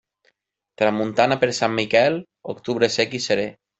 [0.81, 2.19] Tramuntana per Sant Miquel,
[2.55, 3.47] octubre sec i seré.